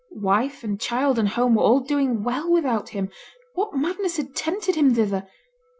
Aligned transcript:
Wife, 0.23 0.63
and 0.63 0.81
child, 0.81 1.19
and 1.19 1.29
home, 1.29 1.53
were 1.53 1.61
all 1.61 1.79
doing 1.79 2.23
well 2.23 2.51
without 2.51 2.89
him; 2.89 3.11
what 3.53 3.77
madness 3.77 4.17
had 4.17 4.35
tempted 4.35 4.73
him 4.73 4.95
thither? 4.95 5.27